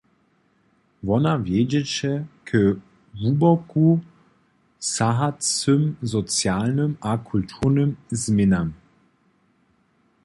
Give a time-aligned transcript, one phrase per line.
[1.07, 2.13] Wona wjedźeše
[2.47, 2.49] k
[3.19, 3.83] hłuboko
[4.93, 7.89] sahacym socialnym a kulturnym
[8.21, 8.67] změnam.